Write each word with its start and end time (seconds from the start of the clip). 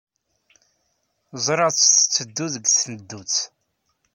Ẓriɣ-tt 1.45 1.89
tetteddu 1.93 2.45
deg 2.53 2.65
tneddut. 2.69 3.35